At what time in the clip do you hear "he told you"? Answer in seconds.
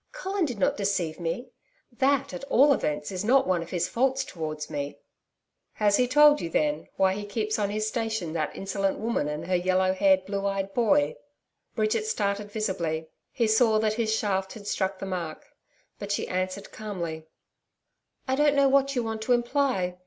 5.97-6.49